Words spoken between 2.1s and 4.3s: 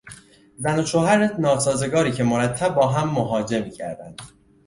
که مرتب با هم محاجه میکردند